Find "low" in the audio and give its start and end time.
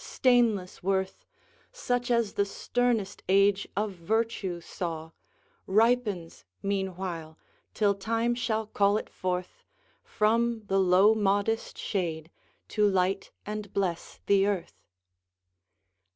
10.79-11.13